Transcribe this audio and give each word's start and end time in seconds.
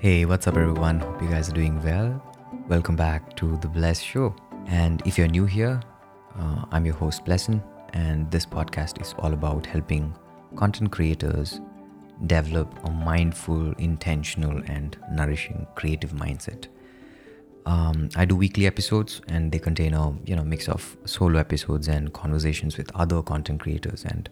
Hey, 0.00 0.24
what's 0.24 0.46
up, 0.46 0.56
everyone? 0.56 0.98
Hope 0.98 1.20
you 1.20 1.28
guys 1.28 1.50
are 1.50 1.52
doing 1.52 1.78
well. 1.82 2.22
Welcome 2.68 2.96
back 2.96 3.36
to 3.36 3.58
The 3.58 3.68
Bless 3.68 4.00
Show. 4.00 4.34
And 4.66 5.02
if 5.04 5.18
you're 5.18 5.28
new 5.28 5.44
here, 5.44 5.78
uh, 6.38 6.64
I'm 6.72 6.86
your 6.86 6.94
host, 6.94 7.26
Blessin, 7.26 7.62
and 7.92 8.30
this 8.30 8.46
podcast 8.46 8.98
is 9.02 9.14
all 9.18 9.34
about 9.34 9.66
helping 9.66 10.16
content 10.56 10.90
creators 10.90 11.60
develop 12.24 12.74
a 12.84 12.90
mindful, 12.90 13.72
intentional, 13.72 14.62
and 14.68 14.96
nourishing 15.12 15.66
creative 15.74 16.12
mindset. 16.12 16.68
Um, 17.66 18.08
I 18.16 18.24
do 18.24 18.34
weekly 18.34 18.66
episodes, 18.66 19.20
and 19.28 19.52
they 19.52 19.58
contain 19.58 19.92
a 19.92 20.16
you 20.24 20.34
know 20.34 20.44
mix 20.44 20.66
of 20.66 20.96
solo 21.04 21.38
episodes 21.38 21.88
and 21.88 22.10
conversations 22.14 22.78
with 22.78 22.90
other 22.96 23.20
content 23.20 23.60
creators 23.60 24.06
and 24.06 24.30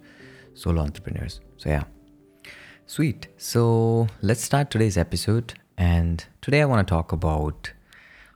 solo 0.54 0.80
entrepreneurs. 0.80 1.40
So 1.58 1.68
yeah, 1.68 1.84
sweet. 2.88 3.28
So 3.36 4.08
let's 4.22 4.42
start 4.42 4.70
today's 4.70 4.96
episode, 4.96 5.52
and 5.76 6.24
today 6.40 6.62
I 6.62 6.64
want 6.64 6.88
to 6.88 6.90
talk 6.90 7.12
about 7.12 7.72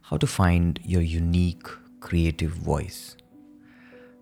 how 0.02 0.18
to 0.18 0.26
find 0.26 0.78
your 0.84 1.00
unique 1.00 1.66
creative 2.00 2.50
voice. 2.50 3.16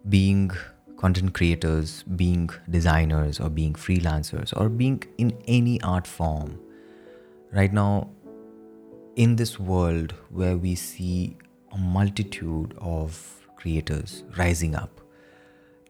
Being 0.09 0.53
content 0.97 1.34
creators, 1.34 2.05
being 2.05 2.48
designers, 2.70 3.41
or 3.41 3.51
being 3.51 3.75
freelancers, 3.75 4.56
or 4.56 4.69
being 4.69 5.03
in 5.19 5.37
any 5.48 5.83
art 5.83 6.06
form. 6.06 6.61
Right 7.53 7.73
now, 7.73 8.11
in 9.17 9.34
this 9.34 9.59
world 9.59 10.15
where 10.28 10.56
we 10.56 10.77
see 10.77 11.37
a 11.72 11.77
multitude 11.77 12.72
of 12.78 13.48
creators 13.56 14.22
rising 14.39 14.77
up 14.77 15.00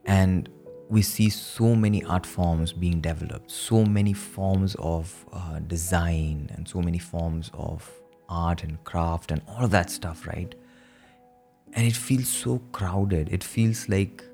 and 0.07 0.49
we 0.91 1.03
see 1.03 1.31
so 1.31 1.77
many 1.77 2.05
art 2.05 2.27
forms 2.27 2.73
being 2.73 3.01
developed, 3.01 3.49
so 3.49 3.85
many 3.85 4.13
forms 4.13 4.75
of 4.81 5.25
uh, 5.33 5.61
design, 5.61 6.51
and 6.55 6.69
so 6.69 6.83
many 6.83 6.99
forms 6.99 7.49
of 7.55 7.89
art 8.29 8.65
and 8.65 8.83
craft, 8.83 9.31
and 9.31 9.41
all 9.49 9.69
that 9.69 9.89
stuff, 9.89 10.27
right? 10.27 10.53
And 11.75 11.87
it 11.87 11.95
feels 11.95 12.29
so 12.29 12.61
crowded. 12.73 13.33
It 13.33 13.45
feels 13.45 13.89
like 13.89 14.25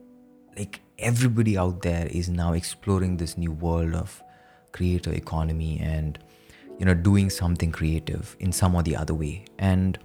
like 0.57 0.81
everybody 0.99 1.59
out 1.59 1.83
there 1.83 2.07
is 2.07 2.31
now 2.31 2.55
exploring 2.55 3.19
this 3.19 3.37
new 3.37 3.53
world 3.53 3.95
of 3.95 4.23
creator 4.73 5.13
economy 5.13 5.79
and 5.81 6.19
you 6.79 6.87
know 6.87 6.95
doing 6.95 7.29
something 7.29 7.71
creative 7.71 8.35
in 8.41 8.51
some 8.51 8.75
or 8.75 8.83
the 8.83 8.97
other 8.97 9.13
way 9.13 9.45
and 9.59 9.99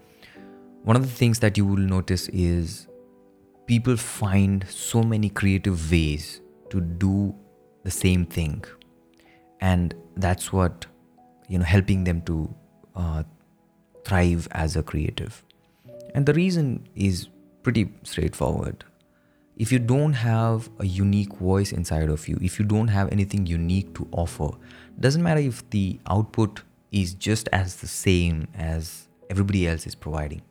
one 0.83 0.97
of 0.97 1.03
the 1.03 1.15
things 1.15 1.39
that 1.39 1.57
you 1.57 1.65
will 1.65 1.77
notice 1.77 2.27
is 2.29 2.87
people 3.65 3.97
find 3.97 4.65
so 4.69 5.03
many 5.03 5.29
creative 5.29 5.91
ways 5.91 6.41
to 6.69 6.81
do 6.81 7.35
the 7.83 7.91
same 7.91 8.25
thing. 8.25 8.63
And 9.59 9.93
that's 10.15 10.51
what 10.51 10.85
you 11.47 11.59
know 11.59 11.65
helping 11.65 12.03
them 12.03 12.21
to 12.23 12.53
uh, 12.95 13.23
thrive 14.05 14.47
as 14.51 14.75
a 14.75 14.83
creative. 14.83 15.43
And 16.13 16.25
the 16.25 16.33
reason 16.33 16.87
is 16.95 17.27
pretty 17.63 17.93
straightforward. 18.03 18.83
If 19.57 19.71
you 19.71 19.79
don't 19.79 20.13
have 20.13 20.69
a 20.79 20.85
unique 20.85 21.35
voice 21.35 21.71
inside 21.71 22.09
of 22.09 22.27
you 22.27 22.37
if 22.41 22.57
you 22.57 22.65
don't 22.65 22.87
have 22.87 23.11
anything 23.11 23.45
unique 23.45 23.93
to 23.95 24.07
offer 24.11 24.49
doesn't 24.99 25.21
matter 25.21 25.39
if 25.39 25.69
the 25.69 25.99
output 26.07 26.61
is 26.91 27.13
just 27.13 27.47
as 27.53 27.75
the 27.75 27.87
same 27.87 28.47
as 28.55 29.07
everybody 29.29 29.67
else 29.67 29.85
is 29.85 29.93
providing 29.93 30.41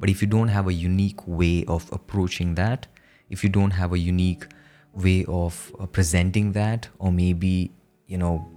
but 0.00 0.08
if 0.08 0.22
you 0.22 0.26
don't 0.26 0.48
have 0.48 0.66
a 0.66 0.72
unique 0.72 1.26
way 1.28 1.64
of 1.68 1.88
approaching 1.92 2.54
that 2.54 2.86
if 3.28 3.44
you 3.44 3.50
don't 3.50 3.72
have 3.72 3.92
a 3.92 3.98
unique 3.98 4.46
way 4.92 5.24
of 5.28 5.72
uh, 5.78 5.86
presenting 5.86 6.52
that 6.52 6.88
or 6.98 7.12
maybe 7.12 7.70
you 8.06 8.18
know 8.18 8.48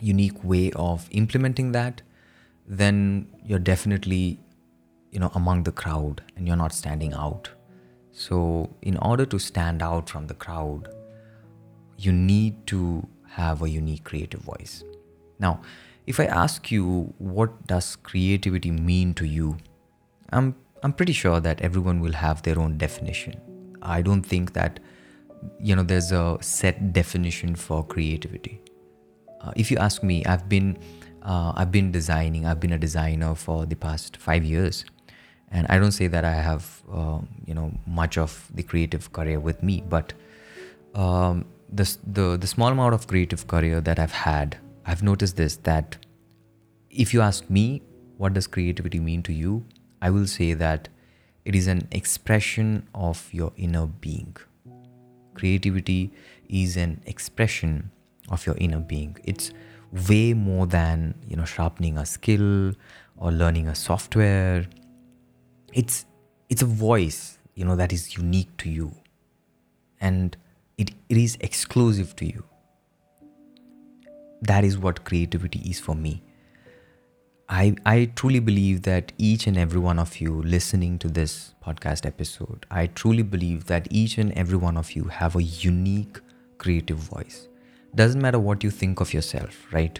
unique 0.00 0.44
way 0.44 0.70
of 0.76 1.08
implementing 1.10 1.72
that 1.72 2.02
then 2.66 3.26
you're 3.44 3.58
definitely 3.58 4.38
you 5.10 5.18
know 5.18 5.30
among 5.34 5.64
the 5.64 5.72
crowd 5.72 6.22
and 6.36 6.46
you're 6.46 6.56
not 6.56 6.72
standing 6.72 7.12
out. 7.12 7.50
So 8.12 8.70
in 8.82 8.96
order 8.98 9.26
to 9.26 9.38
stand 9.38 9.82
out 9.82 10.08
from 10.08 10.26
the 10.26 10.34
crowd 10.34 10.88
you 11.98 12.12
need 12.12 12.66
to 12.66 13.06
have 13.28 13.62
a 13.62 13.68
unique 13.68 14.04
creative 14.04 14.40
voice. 14.40 14.84
Now 15.38 15.60
if 16.06 16.18
i 16.18 16.24
ask 16.24 16.70
you 16.70 17.12
what 17.18 17.66
does 17.66 17.96
creativity 17.96 18.70
mean 18.70 19.12
to 19.14 19.26
you 19.26 19.56
i'm 20.32 20.54
i'm 20.82 20.92
pretty 20.92 21.12
sure 21.12 21.40
that 21.40 21.60
everyone 21.60 22.00
will 22.00 22.12
have 22.12 22.42
their 22.42 22.58
own 22.58 22.78
definition. 22.78 23.34
I 23.82 24.02
don't 24.02 24.22
think 24.22 24.52
that 24.52 24.80
you 25.58 25.74
know 25.74 25.82
there's 25.82 26.12
a 26.12 26.38
set 26.40 26.92
definition 26.92 27.54
for 27.54 27.84
creativity. 27.84 28.60
Uh, 29.40 29.52
if 29.56 29.70
you 29.70 29.78
ask 29.78 30.02
me 30.02 30.24
i've 30.26 30.48
been 30.48 30.78
uh, 31.22 31.52
i've 31.56 31.72
been 31.72 31.90
designing 31.90 32.46
i've 32.46 32.60
been 32.60 32.72
a 32.72 32.78
designer 32.78 33.34
for 33.34 33.66
the 33.66 33.76
past 33.76 34.16
five 34.16 34.44
years. 34.44 34.84
And 35.52 35.66
i 35.68 35.78
don't 35.80 35.90
say 35.92 36.06
that 36.06 36.24
i 36.24 36.34
have 36.34 36.82
um, 36.92 37.28
you 37.44 37.54
know 37.54 37.72
much 37.84 38.16
of 38.16 38.48
the 38.54 38.62
creative 38.62 39.12
career 39.12 39.40
with 39.40 39.64
me 39.64 39.82
but 39.88 40.12
um, 40.94 41.44
the, 41.72 41.96
the 42.06 42.36
the 42.36 42.46
small 42.46 42.68
amount 42.68 42.94
of 42.94 43.06
creative 43.08 43.48
career 43.48 43.80
that 43.80 43.98
i've 43.98 44.12
had 44.12 44.58
i've 44.86 45.02
noticed 45.02 45.36
this 45.36 45.56
that 45.56 45.96
if 46.88 47.12
you 47.12 47.20
ask 47.20 47.50
me 47.50 47.82
what 48.16 48.32
does 48.32 48.46
creativity 48.46 49.00
mean 49.00 49.24
to 49.24 49.32
you 49.32 49.64
i 50.00 50.10
will 50.10 50.26
say 50.26 50.54
that 50.54 50.88
it 51.44 51.54
is 51.54 51.66
an 51.66 51.88
expression 51.90 52.86
of 52.94 53.28
your 53.32 53.52
inner 53.56 53.86
being. 53.86 54.36
Creativity 55.34 56.12
is 56.48 56.76
an 56.76 57.00
expression 57.06 57.90
of 58.28 58.46
your 58.46 58.56
inner 58.58 58.80
being. 58.80 59.16
It's 59.24 59.50
way 60.08 60.34
more 60.34 60.66
than 60.66 61.14
you 61.26 61.36
know 61.36 61.44
sharpening 61.44 61.96
a 61.98 62.06
skill 62.06 62.74
or 63.16 63.32
learning 63.32 63.68
a 63.68 63.74
software. 63.74 64.66
It's 65.72 66.04
it's 66.48 66.62
a 66.62 66.66
voice 66.66 67.38
you 67.54 67.64
know 67.64 67.76
that 67.76 67.92
is 67.92 68.16
unique 68.16 68.56
to 68.58 68.70
you. 68.70 68.92
And 70.00 70.36
it, 70.78 70.92
it 71.08 71.16
is 71.16 71.36
exclusive 71.40 72.16
to 72.16 72.26
you. 72.26 72.44
That 74.42 74.64
is 74.64 74.78
what 74.78 75.04
creativity 75.04 75.58
is 75.60 75.78
for 75.78 75.94
me 75.94 76.22
I, 77.52 77.74
I 77.84 78.04
truly 78.14 78.38
believe 78.38 78.82
that 78.82 79.10
each 79.18 79.48
and 79.48 79.58
every 79.58 79.80
one 79.80 79.98
of 79.98 80.20
you 80.20 80.40
listening 80.42 81.00
to 81.00 81.08
this 81.08 81.52
podcast 81.66 82.06
episode, 82.06 82.64
I 82.70 82.86
truly 82.86 83.24
believe 83.24 83.64
that 83.64 83.88
each 83.90 84.18
and 84.18 84.30
every 84.34 84.56
one 84.56 84.76
of 84.76 84.92
you 84.92 85.06
have 85.06 85.34
a 85.34 85.42
unique 85.42 86.20
creative 86.58 86.98
voice. 86.98 87.48
Doesn't 87.92 88.22
matter 88.22 88.38
what 88.38 88.62
you 88.62 88.70
think 88.70 89.00
of 89.00 89.12
yourself, 89.12 89.66
right? 89.72 89.98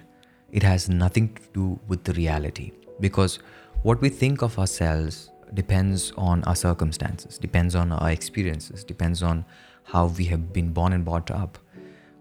It 0.52 0.62
has 0.62 0.88
nothing 0.88 1.34
to 1.34 1.42
do 1.52 1.80
with 1.88 2.04
the 2.04 2.12
reality 2.12 2.70
because 3.00 3.40
what 3.82 4.00
we 4.00 4.10
think 4.10 4.42
of 4.42 4.56
ourselves 4.56 5.32
depends 5.52 6.12
on 6.16 6.44
our 6.44 6.54
circumstances, 6.54 7.36
depends 7.36 7.74
on 7.74 7.90
our 7.90 8.12
experiences, 8.12 8.84
depends 8.84 9.24
on 9.24 9.44
how 9.82 10.06
we 10.06 10.24
have 10.26 10.52
been 10.52 10.72
born 10.72 10.92
and 10.92 11.04
brought 11.04 11.32
up. 11.32 11.58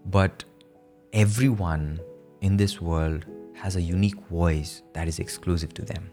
But 0.07 0.43
everyone 1.13 1.99
in 2.41 2.57
this 2.57 2.81
world 2.81 3.27
has 3.59 3.75
a 3.75 3.81
unique 3.81 4.19
voice 4.27 4.81
that 4.93 5.07
is 5.07 5.19
exclusive 5.19 5.73
to 5.73 5.83
them. 5.83 6.09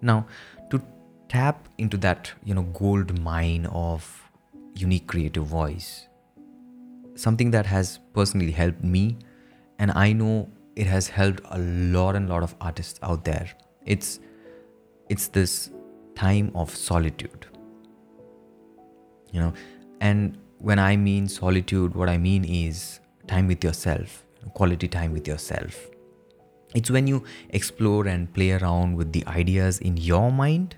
Now, 0.00 0.26
to 0.70 0.82
tap 1.28 1.68
into 1.78 1.96
that, 1.98 2.32
you 2.44 2.54
know, 2.54 2.62
gold 2.62 3.18
mine 3.20 3.66
of 3.66 4.30
unique 4.74 5.06
creative 5.06 5.46
voice, 5.46 6.08
something 7.14 7.50
that 7.50 7.66
has 7.66 7.98
personally 8.14 8.50
helped 8.50 8.82
me, 8.82 9.18
and 9.78 9.90
I 9.92 10.12
know 10.12 10.48
it 10.74 10.86
has 10.86 11.08
helped 11.08 11.40
a 11.50 11.58
lot 11.58 12.16
and 12.16 12.28
lot 12.28 12.42
of 12.42 12.54
artists 12.60 12.98
out 13.02 13.24
there. 13.24 13.48
It's 13.84 14.20
it's 15.08 15.28
this 15.28 15.70
time 16.14 16.50
of 16.54 16.74
solitude. 16.74 17.46
You 19.32 19.40
know, 19.40 19.52
and 20.00 20.38
when 20.58 20.78
I 20.78 20.96
mean 20.96 21.28
solitude, 21.28 21.94
what 21.94 22.08
I 22.08 22.16
mean 22.16 22.44
is 22.44 23.00
time 23.26 23.48
with 23.48 23.62
yourself, 23.62 24.24
quality 24.54 24.88
time 24.88 25.12
with 25.12 25.28
yourself 25.28 25.90
it's 26.74 26.90
when 26.90 27.06
you 27.06 27.24
explore 27.50 28.06
and 28.06 28.32
play 28.32 28.52
around 28.52 28.96
with 28.96 29.12
the 29.12 29.26
ideas 29.26 29.78
in 29.78 29.96
your 29.96 30.30
mind, 30.32 30.76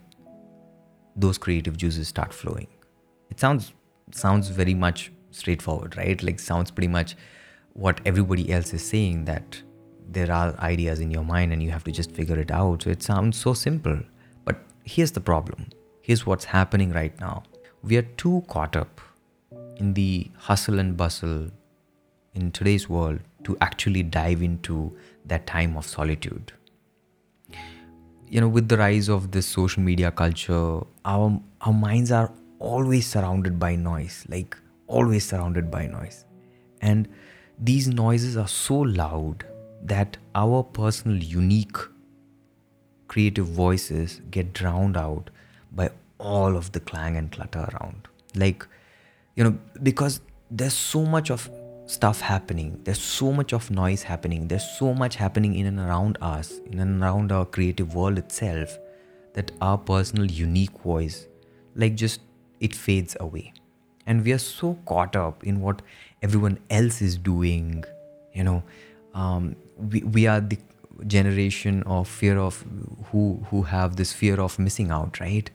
those 1.16 1.38
creative 1.38 1.76
juices 1.76 2.08
start 2.08 2.32
flowing. 2.32 2.68
It 3.30 3.40
sounds 3.40 3.72
sounds 4.12 4.48
very 4.48 4.74
much 4.74 5.12
straightforward, 5.30 5.96
right? 5.96 6.22
Like 6.22 6.40
sounds 6.40 6.70
pretty 6.70 6.88
much 6.88 7.16
what 7.74 8.00
everybody 8.06 8.50
else 8.52 8.72
is 8.72 8.84
saying 8.84 9.24
that 9.26 9.62
there 10.08 10.32
are 10.32 10.58
ideas 10.60 11.00
in 11.00 11.10
your 11.10 11.24
mind 11.24 11.52
and 11.52 11.62
you 11.62 11.70
have 11.70 11.84
to 11.84 11.92
just 11.92 12.12
figure 12.12 12.38
it 12.38 12.50
out. 12.50 12.82
So 12.82 12.90
it 12.90 13.02
sounds 13.02 13.36
so 13.36 13.52
simple. 13.52 14.00
But 14.44 14.56
here's 14.84 15.12
the 15.12 15.20
problem. 15.20 15.68
Here's 16.00 16.24
what's 16.24 16.46
happening 16.46 16.92
right 16.92 17.18
now. 17.20 17.42
We 17.82 17.96
are 17.98 18.08
too 18.22 18.44
caught 18.48 18.76
up 18.76 19.00
in 19.76 19.94
the 19.94 20.30
hustle 20.36 20.78
and 20.78 20.96
bustle 20.96 21.50
in 22.34 22.50
today's 22.52 22.88
world 22.88 23.20
to 23.48 23.56
actually 23.62 24.02
dive 24.02 24.42
into 24.42 24.78
that 25.24 25.46
time 25.46 25.76
of 25.76 25.86
solitude. 25.86 26.52
You 28.28 28.42
know, 28.42 28.48
with 28.48 28.68
the 28.68 28.76
rise 28.76 29.08
of 29.08 29.30
this 29.30 29.46
social 29.46 29.82
media 29.82 30.10
culture, 30.10 30.80
our 31.04 31.40
our 31.62 31.72
minds 31.72 32.12
are 32.12 32.30
always 32.58 33.06
surrounded 33.06 33.58
by 33.58 33.74
noise, 33.76 34.24
like 34.28 34.56
always 34.86 35.24
surrounded 35.26 35.70
by 35.70 35.86
noise. 35.86 36.24
And 36.82 37.08
these 37.58 37.88
noises 37.88 38.36
are 38.36 38.48
so 38.48 38.80
loud 38.80 39.44
that 39.82 40.18
our 40.34 40.62
personal 40.62 41.16
unique 41.16 41.76
creative 43.08 43.46
voices 43.46 44.20
get 44.30 44.52
drowned 44.52 44.96
out 44.96 45.30
by 45.72 45.90
all 46.18 46.56
of 46.56 46.72
the 46.72 46.80
clang 46.80 47.16
and 47.16 47.32
clutter 47.32 47.66
around. 47.72 48.08
Like, 48.34 48.66
you 49.36 49.44
know, 49.44 49.58
because 49.82 50.20
there's 50.50 50.74
so 50.74 51.04
much 51.04 51.30
of 51.30 51.48
stuff 51.88 52.20
happening, 52.20 52.80
there's 52.84 53.00
so 53.00 53.32
much 53.32 53.52
of 53.52 53.70
noise 53.70 54.02
happening, 54.02 54.48
there's 54.48 54.70
so 54.78 54.92
much 54.94 55.16
happening 55.16 55.54
in 55.54 55.66
and 55.66 55.78
around 55.78 56.18
us, 56.20 56.60
in 56.66 56.78
and 56.78 57.02
around 57.02 57.32
our 57.32 57.46
creative 57.46 57.94
world 57.94 58.18
itself, 58.18 58.78
that 59.32 59.50
our 59.60 59.78
personal 59.78 60.26
unique 60.26 60.78
voice, 60.80 61.26
like, 61.74 61.94
just 61.94 62.20
it 62.60 62.74
fades 62.74 63.16
away. 63.20 63.52
And 64.06 64.24
we 64.24 64.32
are 64.32 64.38
so 64.38 64.78
caught 64.86 65.16
up 65.16 65.44
in 65.44 65.60
what 65.60 65.82
everyone 66.22 66.58
else 66.70 67.00
is 67.02 67.16
doing, 67.16 67.84
you 68.34 68.44
know. 68.44 68.62
Um, 69.14 69.56
we, 69.76 70.02
we 70.02 70.26
are 70.26 70.40
the 70.40 70.58
generation 71.06 71.82
of 71.84 72.08
fear 72.08 72.38
of 72.38 72.64
who 73.10 73.44
who 73.50 73.62
have 73.62 73.96
this 73.96 74.12
fear 74.12 74.40
of 74.40 74.58
missing 74.58 74.90
out 74.90 75.20
right 75.20 75.50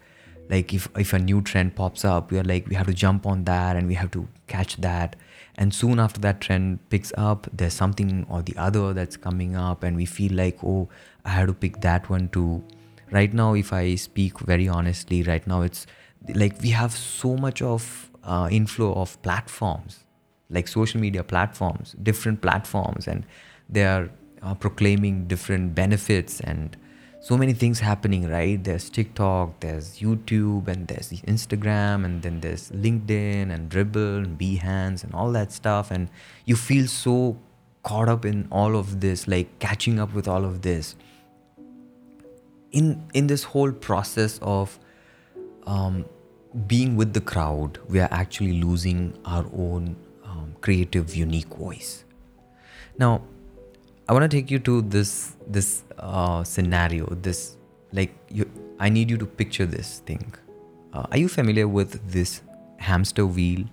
like 0.50 0.74
if 0.74 0.88
if 0.98 1.12
a 1.14 1.20
new 1.20 1.42
trend 1.42 1.76
pops 1.76 2.06
up 2.06 2.32
we 2.32 2.40
are 2.40 2.44
like 2.44 2.68
we 2.68 2.76
have 2.76 2.88
to 2.88 2.94
jump 2.94 3.26
on 3.26 3.44
that 3.44 3.76
and 3.76 3.88
we 3.88 3.94
have 3.94 4.10
to 4.12 4.28
catch 4.48 4.78
that 4.78 5.16
and 5.56 5.74
soon 5.74 6.00
after 6.00 6.20
that 6.20 6.42
trend 6.42 6.80
picks 6.90 7.12
up 7.18 7.48
there's 7.54 7.74
something 7.74 8.26
or 8.30 8.42
the 8.42 8.56
other 8.58 8.94
that's 8.94 9.18
coming 9.18 9.56
up 9.56 9.84
and 9.84 9.96
we 9.96 10.06
feel 10.06 10.34
like 10.34 10.58
oh 10.64 10.90
i 11.26 11.30
had 11.30 11.48
to 11.48 11.54
pick 11.54 11.82
that 11.82 12.10
one 12.10 12.28
too. 12.30 12.64
Right 13.12 13.32
now 13.32 13.54
if 13.54 13.72
i 13.72 13.94
speak 13.96 14.40
very 14.40 14.68
honestly 14.68 15.22
right 15.24 15.46
now 15.46 15.62
it's 15.62 15.86
like 16.34 16.60
we 16.62 16.70
have 16.70 16.92
so 16.94 17.36
much 17.38 17.62
of 17.62 18.10
uh, 18.24 18.48
inflow 18.52 18.94
of 18.94 19.22
platforms 19.22 20.04
like 20.50 20.68
social 20.68 21.00
media 21.00 21.24
platforms 21.24 21.96
different 22.02 22.42
platforms 22.42 23.08
and 23.08 23.26
they 23.70 23.86
are 23.86 24.10
uh, 24.42 24.56
proclaiming 24.56 25.28
different 25.28 25.76
benefits 25.76 26.40
and 26.40 26.76
so 27.24 27.38
many 27.38 27.54
things 27.54 27.80
happening 27.80 28.30
right? 28.30 28.62
There's 28.62 28.90
tiktok 28.90 29.62
there's 29.62 30.00
youtube 30.00 30.68
and 30.68 30.88
there's 30.90 31.10
instagram 31.34 32.04
and 32.04 32.22
then 32.22 32.42
there's 32.42 32.70
linkedin 32.72 33.50
and 33.50 33.70
Dribbble 33.72 34.26
and 34.26 34.38
behance 34.38 35.06
and 35.06 35.14
all 35.14 35.32
that 35.32 35.54
stuff. 35.54 35.90
And 35.90 36.10
you 36.44 36.58
feel 36.58 36.86
so 36.86 37.38
caught 37.84 38.10
up 38.10 38.26
in 38.26 38.48
all 38.52 38.76
of 38.76 39.00
this 39.00 39.26
like 39.26 39.58
catching 39.60 40.00
up 40.02 40.14
with 40.14 40.28
all 40.28 40.44
of 40.44 40.64
this. 40.64 40.96
In 42.74 43.02
in 43.14 43.28
this 43.28 43.46
whole 43.46 43.72
process 43.72 44.38
of 44.42 44.78
um, 45.66 46.04
being 46.68 46.98
with 46.98 47.14
the 47.14 47.22
crowd 47.22 47.80
we 47.88 48.02
are 48.02 48.10
actually 48.12 48.62
losing 48.62 49.18
our 49.24 49.46
own 49.56 49.96
um, 50.26 50.58
creative 50.60 51.16
unique 51.16 51.56
voice. 51.56 52.04
Now 52.98 53.22
I 54.08 54.12
want 54.12 54.30
to 54.30 54.38
take 54.38 54.52
you 54.52 54.60
to 54.60 54.82
this 54.82 55.36
this 55.48 55.84
uh, 55.98 56.44
scenario. 56.44 57.06
This 57.22 57.56
like 57.94 58.14
you, 58.30 58.50
I 58.80 58.90
need 58.90 59.10
you 59.10 59.18
to 59.18 59.26
picture 59.26 59.66
this 59.66 60.00
thing. 60.00 60.34
Uh, 60.92 61.06
are 61.10 61.18
you 61.18 61.30
familiar 61.30 61.68
with 61.68 62.12
this 62.12 62.42
hamster 62.78 63.26
wheel? 63.26 63.66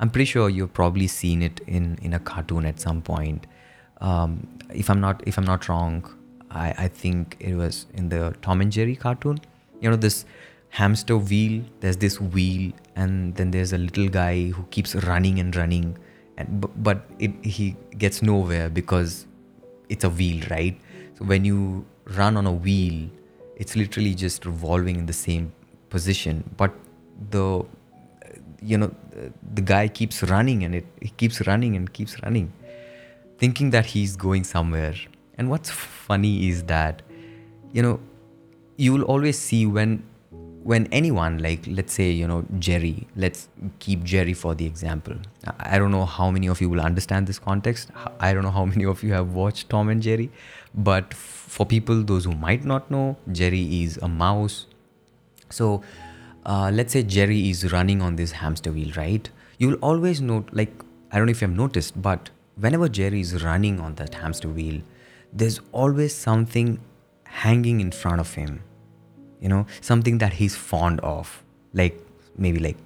I'm 0.00 0.10
pretty 0.10 0.24
sure 0.24 0.48
you've 0.48 0.72
probably 0.72 1.06
seen 1.06 1.42
it 1.42 1.60
in 1.68 1.96
in 2.02 2.14
a 2.14 2.18
cartoon 2.18 2.66
at 2.66 2.80
some 2.80 3.02
point. 3.02 3.46
Um, 4.00 4.48
if 4.74 4.90
I'm 4.90 5.00
not 5.00 5.22
if 5.26 5.38
I'm 5.38 5.44
not 5.44 5.68
wrong, 5.68 6.12
I, 6.50 6.74
I 6.76 6.88
think 6.88 7.36
it 7.38 7.54
was 7.54 7.86
in 7.94 8.08
the 8.08 8.34
Tom 8.42 8.60
and 8.60 8.72
Jerry 8.72 8.96
cartoon. 8.96 9.38
You 9.80 9.90
know 9.90 9.96
this 9.96 10.24
hamster 10.70 11.16
wheel. 11.16 11.62
There's 11.78 11.96
this 11.98 12.20
wheel, 12.20 12.72
and 12.96 13.32
then 13.36 13.52
there's 13.52 13.72
a 13.72 13.78
little 13.78 14.08
guy 14.08 14.48
who 14.48 14.64
keeps 14.70 14.96
running 14.96 15.38
and 15.38 15.54
running, 15.54 15.96
and 16.36 16.66
but 16.82 17.02
it, 17.20 17.32
he 17.44 17.76
gets 17.96 18.22
nowhere 18.22 18.68
because 18.68 19.27
it's 19.88 20.04
a 20.04 20.10
wheel, 20.10 20.44
right? 20.50 20.78
So 21.18 21.24
when 21.24 21.44
you 21.44 21.84
run 22.16 22.36
on 22.36 22.46
a 22.46 22.52
wheel, 22.52 23.08
it's 23.56 23.76
literally 23.76 24.14
just 24.14 24.46
revolving 24.46 24.96
in 24.96 25.06
the 25.06 25.12
same 25.12 25.52
position. 25.90 26.44
But 26.56 26.72
the 27.30 27.64
you 28.60 28.76
know 28.76 28.92
the 29.54 29.62
guy 29.62 29.88
keeps 29.88 30.22
running 30.22 30.64
and 30.64 30.74
it 30.74 30.86
he 31.00 31.10
keeps 31.10 31.46
running 31.46 31.76
and 31.76 31.92
keeps 31.92 32.22
running, 32.22 32.52
thinking 33.38 33.70
that 33.70 33.86
he's 33.86 34.16
going 34.16 34.44
somewhere. 34.44 34.94
And 35.36 35.50
what's 35.50 35.70
funny 35.70 36.48
is 36.48 36.64
that 36.64 37.02
you 37.72 37.82
know 37.82 38.00
you 38.76 38.92
will 38.92 39.02
always 39.02 39.38
see 39.38 39.66
when 39.66 40.04
when 40.70 40.86
anyone 40.98 41.38
like 41.44 41.66
let's 41.76 41.94
say 41.98 42.06
you 42.10 42.26
know 42.30 42.38
jerry 42.64 43.06
let's 43.24 43.48
keep 43.84 44.02
jerry 44.04 44.34
for 44.34 44.54
the 44.54 44.66
example. 44.66 45.14
I 45.60 45.78
don't 45.78 45.90
know 45.90 46.04
how 46.04 46.30
many 46.30 46.46
of 46.46 46.60
you 46.60 46.68
will 46.68 46.82
understand 46.88 47.26
this 47.26 47.38
context. 47.38 47.90
I 48.20 48.34
don't 48.34 48.42
know 48.42 48.50
how 48.50 48.64
many 48.72 48.84
of 48.84 49.02
you 49.02 49.14
have 49.14 49.32
watched 49.32 49.70
tom 49.70 49.88
and 49.88 50.02
jerry 50.02 50.30
but 50.74 51.14
for 51.14 51.64
people 51.64 52.02
those 52.02 52.26
who 52.26 52.32
might 52.32 52.66
not 52.74 52.90
know 52.90 53.16
jerry 53.32 53.62
is 53.82 53.96
a 54.02 54.08
mouse. 54.08 54.66
So 55.48 55.82
uh, 56.44 56.70
let's 56.74 56.92
say 56.92 57.02
jerry 57.02 57.48
is 57.48 57.72
running 57.72 58.02
on 58.02 58.16
this 58.16 58.32
hamster 58.42 58.70
wheel 58.70 58.92
right? 58.94 59.30
You 59.56 59.68
will 59.68 59.82
always 59.90 60.20
note 60.20 60.50
like 60.52 60.84
i 61.10 61.16
don't 61.16 61.26
know 61.26 61.36
if 61.38 61.40
you 61.40 61.48
have 61.48 61.56
noticed 61.56 62.00
but 62.10 62.30
whenever 62.56 62.88
jerry 63.00 63.20
is 63.20 63.42
running 63.42 63.80
on 63.80 63.94
that 63.94 64.22
hamster 64.22 64.48
wheel 64.48 64.80
there's 65.32 65.60
always 65.72 66.14
something 66.14 66.78
hanging 67.44 67.80
in 67.80 67.90
front 67.90 68.20
of 68.20 68.34
him 68.34 68.58
you 69.40 69.48
know 69.48 69.66
something 69.80 70.18
that 70.18 70.34
he's 70.34 70.56
fond 70.56 71.00
of. 71.00 71.42
Like 71.74 72.00
maybe 72.36 72.60
like 72.60 72.76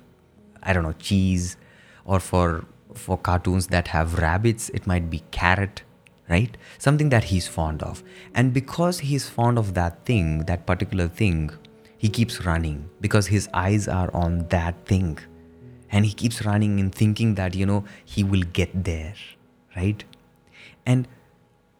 i 0.63 0.73
don't 0.73 0.83
know 0.83 0.95
cheese 0.95 1.57
or 2.05 2.19
for 2.19 2.65
for 2.95 3.19
cartoons 3.19 3.67
that 3.69 3.89
have 3.89 4.19
rabbits 4.19 4.71
it 4.71 4.87
might 4.87 5.11
be 5.11 5.23
carrot 5.31 5.83
right? 6.29 6.57
Something 6.79 7.11
that 7.11 7.25
he's 7.25 7.47
fond 7.47 7.83
of. 7.83 8.03
And 8.35 8.53
because 8.55 9.01
he's 9.01 9.29
fond 9.29 9.59
of 9.59 9.75
that 9.75 10.05
thing 10.05 10.45
that 10.45 10.67
particular 10.67 11.09
thing 11.09 11.51
he 11.99 12.09
keeps 12.09 12.45
running 12.45 12.89
because 13.01 13.27
his 13.29 13.49
eyes 13.55 13.87
are 13.87 14.13
on 14.15 14.47
that 14.49 14.87
thing. 14.87 15.19
And 15.91 16.07
he 16.07 16.13
keeps 16.13 16.45
running 16.45 16.81
and 16.81 16.95
thinking 16.95 17.35
that 17.35 17.55
you 17.55 17.67
know 17.67 17.85
he 18.05 18.25
will 18.25 18.43
get 18.53 18.85
there 18.85 19.15
right? 19.77 20.05
And 20.87 21.09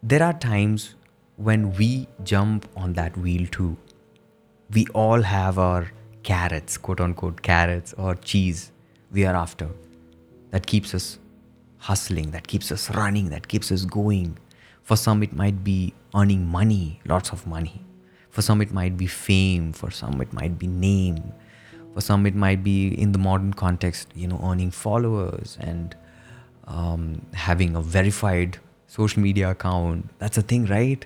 there 0.01 0.23
are 0.23 0.33
times 0.33 0.95
when 1.35 1.73
we 1.73 2.07
jump 2.23 2.67
on 2.75 2.93
that 2.93 3.17
wheel 3.17 3.47
too 3.47 3.77
we 4.73 4.87
all 4.93 5.21
have 5.21 5.57
our 5.59 5.91
carrots, 6.23 6.77
quote 6.77 6.99
unquote, 6.99 7.41
carrots 7.41 7.93
or 7.93 8.15
cheese 8.15 8.71
we 9.11 9.25
are 9.25 9.35
after 9.35 9.69
that 10.51 10.65
keeps 10.65 10.93
us 10.93 11.19
hustling, 11.77 12.31
that 12.31 12.47
keeps 12.47 12.71
us 12.71 12.89
running, 12.91 13.29
that 13.29 13.47
keeps 13.47 13.71
us 13.71 13.85
going. 13.85 14.37
For 14.83 14.95
some, 14.95 15.23
it 15.23 15.33
might 15.33 15.63
be 15.63 15.93
earning 16.15 16.47
money, 16.47 16.99
lots 17.05 17.31
of 17.31 17.45
money. 17.45 17.81
For 18.29 18.41
some, 18.41 18.61
it 18.61 18.71
might 18.71 18.97
be 18.97 19.07
fame. 19.07 19.73
For 19.73 19.91
some, 19.91 20.21
it 20.21 20.33
might 20.33 20.57
be 20.57 20.67
name. 20.67 21.33
For 21.93 22.01
some, 22.01 22.25
it 22.25 22.35
might 22.35 22.63
be 22.63 22.87
in 22.99 23.11
the 23.11 23.19
modern 23.19 23.53
context, 23.53 24.07
you 24.15 24.27
know, 24.27 24.39
earning 24.43 24.71
followers 24.71 25.57
and 25.59 25.95
um, 26.67 27.21
having 27.33 27.75
a 27.75 27.81
verified 27.81 28.57
social 28.87 29.21
media 29.21 29.51
account. 29.51 30.09
That's 30.19 30.37
a 30.37 30.41
thing, 30.41 30.65
right? 30.65 31.05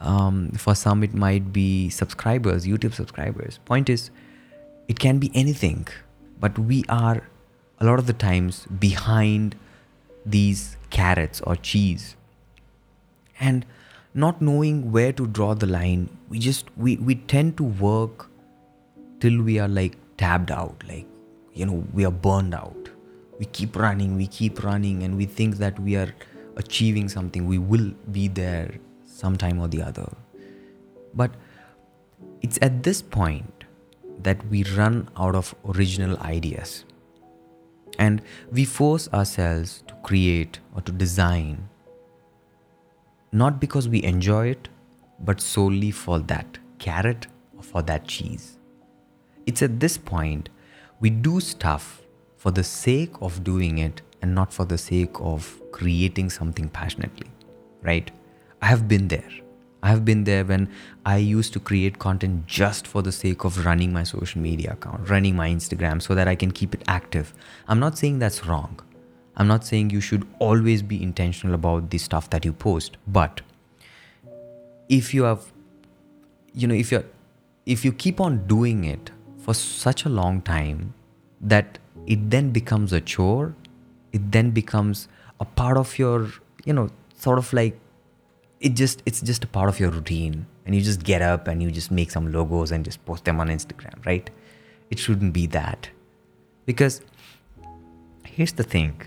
Um, 0.00 0.50
for 0.52 0.74
some, 0.74 1.02
it 1.02 1.12
might 1.12 1.52
be 1.52 1.90
subscribers, 1.90 2.66
YouTube 2.66 2.94
subscribers. 2.94 3.58
Point 3.64 3.88
is, 3.88 4.10
it 4.86 4.98
can 4.98 5.18
be 5.18 5.30
anything, 5.34 5.88
but 6.40 6.58
we 6.58 6.84
are 6.88 7.22
a 7.80 7.84
lot 7.84 7.98
of 7.98 8.06
the 8.06 8.12
times 8.12 8.66
behind 8.78 9.56
these 10.24 10.76
carrots 10.90 11.40
or 11.42 11.56
cheese. 11.56 12.16
And 13.40 13.66
not 14.14 14.40
knowing 14.40 14.90
where 14.90 15.12
to 15.12 15.26
draw 15.26 15.54
the 15.54 15.66
line, 15.66 16.08
we 16.28 16.38
just 16.38 16.66
we, 16.76 16.96
we 16.96 17.16
tend 17.16 17.56
to 17.58 17.64
work 17.64 18.30
till 19.20 19.42
we 19.42 19.58
are 19.58 19.68
like 19.68 19.96
tabbed 20.16 20.50
out, 20.50 20.82
like 20.88 21.06
you 21.54 21.66
know, 21.66 21.84
we 21.92 22.04
are 22.04 22.10
burned 22.10 22.54
out. 22.54 22.88
We 23.38 23.46
keep 23.46 23.76
running, 23.76 24.16
we 24.16 24.26
keep 24.26 24.64
running, 24.64 25.02
and 25.02 25.16
we 25.16 25.26
think 25.26 25.56
that 25.56 25.78
we 25.78 25.96
are 25.96 26.12
achieving 26.56 27.08
something, 27.08 27.46
we 27.46 27.58
will 27.58 27.92
be 28.10 28.28
there 28.28 28.74
sometime 29.18 29.60
or 29.60 29.68
the 29.68 29.82
other. 29.82 30.08
But 31.14 31.32
it's 32.40 32.58
at 32.62 32.82
this 32.82 33.02
point 33.02 33.64
that 34.22 34.46
we 34.48 34.62
run 34.64 35.08
out 35.16 35.34
of 35.34 35.54
original 35.68 36.16
ideas. 36.18 36.84
And 37.98 38.22
we 38.52 38.64
force 38.64 39.08
ourselves 39.12 39.82
to 39.88 39.94
create 40.04 40.60
or 40.74 40.82
to 40.82 40.92
design, 40.92 41.68
not 43.32 43.60
because 43.60 43.88
we 43.88 44.02
enjoy 44.04 44.48
it, 44.50 44.68
but 45.18 45.40
solely 45.40 45.90
for 45.90 46.20
that 46.20 46.58
carrot 46.78 47.26
or 47.56 47.62
for 47.62 47.82
that 47.82 48.06
cheese. 48.06 48.58
It's 49.46 49.62
at 49.62 49.80
this 49.80 49.98
point 49.98 50.48
we 51.00 51.10
do 51.10 51.40
stuff 51.40 52.02
for 52.36 52.52
the 52.52 52.62
sake 52.62 53.14
of 53.20 53.42
doing 53.42 53.78
it 53.78 54.02
and 54.22 54.34
not 54.34 54.52
for 54.52 54.64
the 54.64 54.78
sake 54.78 55.16
of 55.18 55.60
creating 55.72 56.30
something 56.30 56.68
passionately, 56.68 57.30
right? 57.82 58.10
I 58.60 58.66
have 58.66 58.88
been 58.88 59.08
there. 59.08 59.28
I 59.82 59.90
have 59.90 60.04
been 60.04 60.24
there 60.24 60.44
when 60.44 60.68
I 61.06 61.18
used 61.18 61.52
to 61.52 61.60
create 61.60 61.98
content 61.98 62.46
just 62.46 62.86
for 62.86 63.00
the 63.00 63.12
sake 63.12 63.44
of 63.44 63.64
running 63.64 63.92
my 63.92 64.02
social 64.02 64.40
media 64.40 64.72
account, 64.72 65.08
running 65.08 65.36
my 65.36 65.48
Instagram 65.48 66.02
so 66.02 66.14
that 66.16 66.26
I 66.26 66.34
can 66.34 66.50
keep 66.50 66.74
it 66.74 66.82
active. 66.88 67.32
I'm 67.68 67.78
not 67.78 67.96
saying 67.96 68.18
that's 68.18 68.44
wrong. 68.44 68.80
I'm 69.36 69.46
not 69.46 69.64
saying 69.64 69.90
you 69.90 70.00
should 70.00 70.26
always 70.40 70.82
be 70.82 71.00
intentional 71.00 71.54
about 71.54 71.90
the 71.90 71.98
stuff 71.98 72.28
that 72.30 72.44
you 72.44 72.52
post. 72.52 72.96
But 73.06 73.40
if 74.88 75.12
you 75.14 75.22
have 75.24 75.52
you 76.54 76.66
know 76.66 76.74
if 76.74 76.90
you're 76.90 77.04
if 77.66 77.84
you 77.84 77.92
keep 77.92 78.20
on 78.20 78.46
doing 78.46 78.84
it 78.84 79.10
for 79.38 79.54
such 79.54 80.04
a 80.04 80.08
long 80.08 80.40
time 80.42 80.94
that 81.40 81.78
it 82.06 82.30
then 82.30 82.50
becomes 82.50 82.92
a 82.92 83.00
chore 83.00 83.54
it 84.12 84.32
then 84.32 84.50
becomes 84.50 85.08
a 85.40 85.44
part 85.44 85.76
of 85.76 85.98
your 85.98 86.30
you 86.64 86.72
know 86.72 86.88
sort 87.16 87.38
of 87.38 87.52
like 87.52 87.78
it 88.60 88.74
just 88.74 89.02
it's 89.06 89.20
just 89.20 89.44
a 89.44 89.46
part 89.46 89.68
of 89.68 89.78
your 89.78 89.90
routine. 89.90 90.46
And 90.66 90.74
you 90.74 90.82
just 90.82 91.02
get 91.02 91.22
up 91.22 91.48
and 91.48 91.62
you 91.62 91.70
just 91.70 91.90
make 91.90 92.10
some 92.10 92.30
logos 92.30 92.72
and 92.72 92.84
just 92.84 93.04
post 93.06 93.24
them 93.24 93.40
on 93.40 93.48
instagram 93.48 94.04
right? 94.04 94.28
It 94.90 94.98
shouldn't 94.98 95.32
be 95.32 95.46
that. 95.48 95.88
Because 96.66 97.00
here's 98.24 98.52
the 98.52 98.64
thing. 98.64 99.00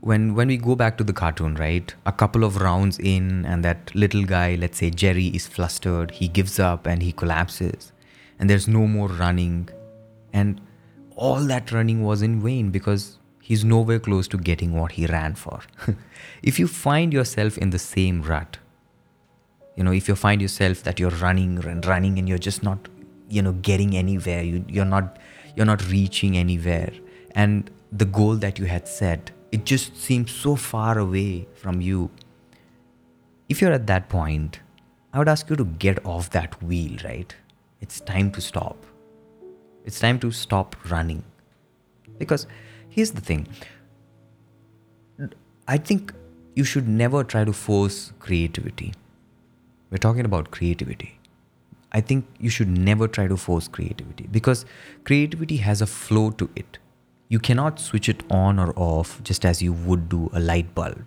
When 0.00 0.34
when 0.34 0.48
we 0.48 0.58
go 0.58 0.74
back 0.74 0.98
to 0.98 1.04
the 1.04 1.12
cartoon 1.12 1.54
right? 1.54 1.94
A 2.04 2.12
couple 2.12 2.44
of 2.44 2.60
rounds 2.60 2.98
in 2.98 3.46
and 3.46 3.64
that 3.64 3.94
little 3.94 4.24
guy 4.24 4.56
let's 4.56 4.78
say 4.78 4.90
jerry 4.90 5.28
is 5.28 5.46
flustered. 5.46 6.10
He 6.10 6.28
gives 6.28 6.58
up 6.58 6.86
and 6.86 7.02
he 7.02 7.12
collapses. 7.12 7.92
And 8.38 8.50
there's 8.50 8.68
no 8.68 8.86
more 8.86 9.08
running. 9.08 9.68
And 10.32 10.60
all 11.16 11.40
that 11.44 11.70
running 11.70 12.02
was 12.02 12.22
in 12.22 12.42
vain 12.42 12.70
because 12.70 13.18
he's 13.40 13.64
nowhere 13.64 14.00
close 14.00 14.26
to 14.28 14.36
getting 14.36 14.74
what 14.74 14.92
he 14.92 15.06
ran 15.06 15.34
for. 15.36 15.60
If 16.42 16.58
you 16.58 16.66
find 16.66 17.12
yourself 17.12 17.56
in 17.56 17.70
the 17.70 17.78
same 17.78 18.20
rut 18.20 18.58
you 19.76 19.84
know 19.84 19.92
if 19.92 20.08
you 20.08 20.14
find 20.14 20.40
yourself 20.40 20.82
that 20.84 21.00
you're 21.00 21.10
running 21.10 21.58
and 21.64 21.84
running 21.86 22.18
and 22.18 22.28
you're 22.28 22.38
just 22.38 22.62
not 22.62 22.88
you 23.28 23.42
know 23.42 23.52
getting 23.52 23.96
anywhere 23.96 24.42
you, 24.42 24.64
you're 24.68 24.84
not 24.84 25.18
you're 25.56 25.66
not 25.66 25.88
reaching 25.88 26.36
anywhere. 26.36 26.92
And 27.36 27.70
the 27.92 28.04
goal 28.04 28.36
that 28.36 28.58
you 28.58 28.66
had 28.66 28.88
set 28.88 29.30
it 29.52 29.64
just 29.64 29.96
seems 29.96 30.32
so 30.32 30.56
far 30.56 30.98
away 30.98 31.46
from 31.54 31.80
you. 31.80 32.10
If 33.48 33.60
you're 33.60 33.72
at 33.72 33.86
that 33.86 34.08
point 34.08 34.60
i 35.12 35.18
would 35.18 35.28
ask 35.28 35.48
you 35.48 35.54
to 35.54 35.64
get 35.64 36.04
off 36.04 36.30
that 36.30 36.60
wheel 36.62 36.96
right? 37.04 37.34
It's 37.80 38.00
time 38.00 38.30
to 38.32 38.40
stop. 38.40 38.84
It's 39.84 40.00
time 40.00 40.18
to 40.20 40.30
stop 40.32 40.74
running. 40.90 41.22
Because 42.18 42.46
here's 42.88 43.12
the 43.12 43.20
thing. 43.20 43.46
I 45.68 45.76
think 45.76 46.12
you 46.56 46.64
should 46.64 46.88
never 46.88 47.22
try 47.22 47.44
to 47.44 47.52
force 47.52 48.12
creativity 48.18 48.94
we're 49.94 49.98
talking 49.98 50.24
about 50.24 50.50
creativity. 50.50 51.20
I 51.92 52.00
think 52.00 52.26
you 52.40 52.50
should 52.50 52.68
never 52.68 53.06
try 53.06 53.28
to 53.28 53.36
force 53.36 53.68
creativity 53.68 54.26
because 54.28 54.64
creativity 55.04 55.58
has 55.58 55.80
a 55.80 55.86
flow 55.86 56.30
to 56.32 56.50
it. 56.56 56.78
You 57.28 57.38
cannot 57.38 57.78
switch 57.78 58.08
it 58.08 58.24
on 58.28 58.58
or 58.58 58.72
off 58.76 59.22
just 59.22 59.44
as 59.44 59.62
you 59.62 59.72
would 59.72 60.08
do 60.08 60.30
a 60.32 60.40
light 60.40 60.74
bulb. 60.74 61.04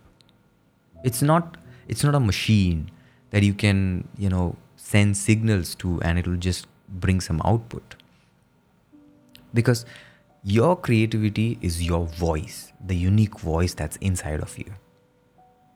It's 1.04 1.22
not 1.22 1.58
it's 1.90 2.02
not 2.02 2.16
a 2.16 2.22
machine 2.22 2.90
that 3.32 3.44
you 3.44 3.54
can, 3.54 4.08
you 4.18 4.30
know, 4.30 4.56
send 4.78 5.18
signals 5.18 5.76
to 5.84 6.02
and 6.02 6.18
it'll 6.18 6.38
just 6.38 6.66
bring 6.88 7.20
some 7.20 7.42
output. 7.44 7.96
Because 9.54 9.86
your 10.46 10.78
creativity 10.78 11.58
is 11.62 11.84
your 11.84 12.06
voice, 12.06 12.72
the 12.94 12.96
unique 12.96 13.38
voice 13.38 13.74
that's 13.74 13.98
inside 13.98 14.40
of 14.40 14.58
you. 14.58 14.72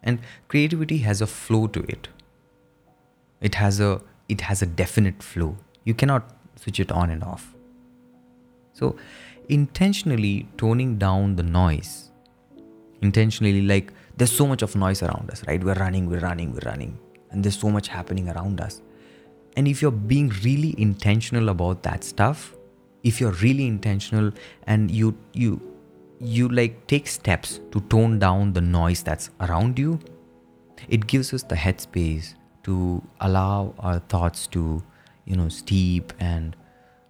And 0.01 0.19
creativity 0.47 0.99
has 0.99 1.19
a 1.19 1.27
flow 1.27 1.67
to 1.67 1.81
it 1.89 2.07
it 3.41 3.55
has 3.55 3.79
a 3.79 4.01
it 4.29 4.41
has 4.41 4.61
a 4.61 4.65
definite 4.65 5.21
flow. 5.21 5.57
You 5.83 5.93
cannot 5.93 6.29
switch 6.55 6.79
it 6.79 6.91
on 6.91 7.09
and 7.09 7.23
off. 7.23 7.53
So 8.73 8.95
intentionally 9.49 10.47
toning 10.57 10.97
down 10.97 11.35
the 11.35 11.43
noise 11.43 12.11
intentionally 13.01 13.61
like 13.63 13.91
there's 14.15 14.31
so 14.31 14.45
much 14.45 14.61
of 14.61 14.75
noise 14.75 15.01
around 15.01 15.29
us 15.31 15.43
right? 15.47 15.63
We're 15.63 15.73
running 15.73 16.07
we're 16.07 16.19
running 16.19 16.53
we're 16.53 16.65
running 16.65 16.97
and 17.31 17.43
there's 17.43 17.57
so 17.57 17.69
much 17.69 17.87
happening 17.87 18.29
around 18.29 18.61
us. 18.61 18.81
And 19.57 19.67
if 19.67 19.81
you're 19.81 19.91
being 19.91 20.29
really 20.43 20.75
intentional 20.77 21.49
about 21.49 21.83
that 21.83 22.03
stuff 22.03 22.55
if 23.03 23.19
you're 23.19 23.31
really 23.33 23.65
intentional 23.65 24.31
and 24.67 24.91
you 24.91 25.17
you 25.33 25.59
you 26.19 26.47
like 26.49 26.85
take 26.87 27.07
steps 27.07 27.59
to 27.71 27.81
tone 27.81 28.19
down 28.19 28.53
the 28.53 28.61
noise 28.61 29.01
that's 29.01 29.31
around 29.41 29.79
you 29.79 29.99
it 30.87 31.07
gives 31.07 31.33
us 31.33 31.43
the 31.43 31.55
headspace 31.55 32.35
to 32.63 33.01
allow 33.19 33.73
our 33.79 33.99
thoughts 33.99 34.47
to 34.47 34.83
you 35.25 35.35
know 35.35 35.49
steep 35.49 36.13
and 36.19 36.55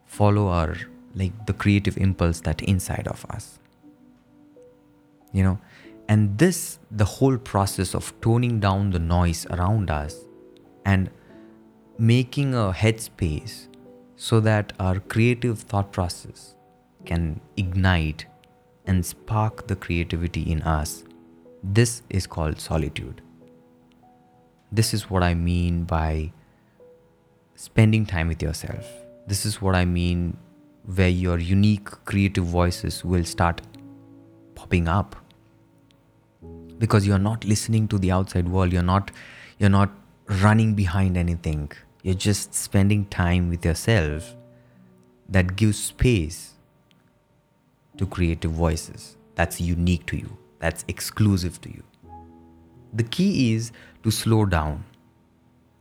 follow 0.06 0.48
our 0.48 0.76
like 1.16 1.46
the 1.46 1.54
creative 1.54 1.98
impulse 1.98 2.42
that 2.42 2.62
inside 2.62 3.08
of 3.08 3.26
us. 3.30 3.60
You 5.34 5.44
know? 5.44 5.60
And 6.08 6.38
this 6.38 6.80
the 6.90 7.06
whole 7.06 7.38
process 7.38 7.94
of 7.96 8.14
toning 8.22 8.60
down 8.60 8.92
the 8.92 9.00
noise 9.00 9.46
around 9.50 9.90
us 9.90 10.16
and 10.86 11.10
making 11.98 12.54
a 12.54 12.72
headspace 12.72 13.68
so 14.16 14.40
that 14.40 14.74
our 14.80 15.00
creative 15.00 15.60
thought 15.60 15.92
process 15.92 16.56
can 17.06 17.40
ignite 17.58 18.26
and 18.86 19.06
spark 19.06 19.68
the 19.68 19.76
creativity 19.76 20.42
in 20.52 20.62
us 20.64 21.04
this 21.64 22.02
is 22.10 22.26
called 22.26 22.60
solitude 22.60 23.22
this 24.72 24.94
is 24.94 25.10
what 25.10 25.22
I 25.22 25.34
mean 25.34 25.84
by 25.84 26.32
spending 27.56 28.06
time 28.06 28.30
with 28.30 28.42
yourself. 28.42 28.88
This 29.28 29.46
is 29.46 29.62
what 29.62 29.76
I 29.76 29.86
mean 29.86 30.38
where 30.96 31.10
your 31.10 31.38
unique 31.38 31.90
creative 32.06 32.46
voices 32.46 33.04
will 33.04 33.26
start 33.26 33.62
popping 34.56 34.88
up. 34.88 35.16
Because 36.78 37.06
you're 37.06 37.20
not 37.20 37.46
listening 37.46 37.88
to 37.90 38.00
the 38.00 38.12
outside 38.12 38.48
world. 38.48 38.74
You're 38.74 38.82
not 38.82 39.12
you're 39.60 39.70
not 39.70 39.92
running 40.28 40.74
behind 40.74 41.18
anything. 41.18 41.72
You're 42.02 42.16
just 42.16 42.56
spending 42.56 43.06
time 43.06 43.50
with 43.50 43.64
yourself 43.64 44.36
that 45.30 45.56
gives 45.56 45.78
space 45.78 46.54
to 47.98 48.08
creative 48.08 48.52
voices. 48.52 49.18
That's 49.36 49.62
unique 49.62 50.08
to 50.08 50.18
you. 50.18 50.38
That's 50.60 50.84
exclusive 50.88 51.62
to 51.62 51.70
you 51.70 51.84
the 52.94 53.04
key 53.04 53.54
is 53.54 53.72
to 54.04 54.12
slow 54.12 54.46
down. 54.46 54.84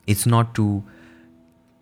It's 0.06 0.26
not 0.26 0.54
to 0.54 0.82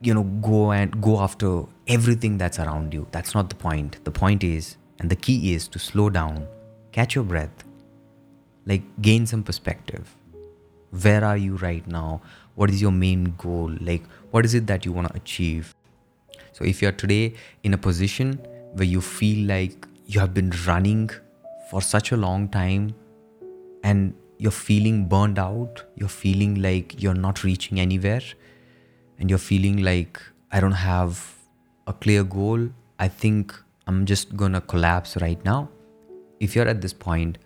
you 0.01 0.15
know 0.15 0.23
go 0.23 0.73
and 0.73 1.01
go 1.03 1.21
after 1.21 1.65
everything 1.87 2.39
that's 2.39 2.59
around 2.59 2.95
you. 2.95 3.07
That's 3.11 3.35
not 3.35 3.49
the 3.49 3.57
point. 3.57 4.03
The 4.05 4.11
point 4.11 4.45
is 4.45 4.77
and 5.01 5.11
the 5.11 5.17
key 5.17 5.55
is 5.55 5.69
to 5.69 5.79
slow 5.79 6.11
down 6.11 6.47
catch 6.93 7.15
your 7.15 7.25
breath 7.25 7.65
like 8.67 8.83
gain 9.01 9.27
some 9.27 9.43
perspective. 9.43 10.15
Where 11.03 11.25
are 11.25 11.37
you 11.37 11.57
right 11.57 11.87
now? 11.87 12.21
What 12.55 12.71
is 12.71 12.81
your 12.83 12.93
main 12.93 13.35
goal? 13.39 13.73
Like 13.81 14.03
what 14.31 14.45
is 14.45 14.55
it 14.55 14.67
that 14.67 14.85
you 14.85 14.93
want 14.93 15.09
to 15.09 15.17
achieve? 15.17 15.75
So 16.53 16.65
if 16.65 16.83
you're 16.83 16.93
today 16.93 17.35
in 17.63 17.75
a 17.75 17.79
position 17.79 18.35
where 18.73 18.85
you 18.87 19.01
feel 19.01 19.47
like 19.47 19.87
you 20.07 20.21
have 20.21 20.35
been 20.35 20.53
running 20.67 21.11
for 21.71 21.83
such 21.83 22.13
a 22.13 22.17
long 22.17 22.49
time 22.49 22.95
and 23.85 24.15
you're 24.38 24.52
feeling 24.52 25.07
burned 25.07 25.38
out, 25.38 25.83
you're 25.97 26.09
feeling 26.09 26.62
like 26.62 27.02
you're 27.02 27.14
not 27.14 27.42
reaching 27.42 27.80
anywhere, 27.80 28.23
and 29.18 29.28
you're 29.28 29.38
feeling 29.38 29.83
like 29.83 30.21
I 30.52 30.61
don't 30.61 30.73
have 30.73 31.35
a 31.87 31.92
clear 31.92 32.23
goal, 32.23 32.68
I 32.99 33.09
think 33.09 33.54
I'm 33.87 34.07
just 34.07 34.37
gonna 34.37 34.61
collapse 34.61 35.16
right 35.16 35.45
now. 35.45 35.68
If 36.38 36.54
you're 36.54 36.68
at 36.68 36.80
this 36.80 36.92
point, 36.92 37.38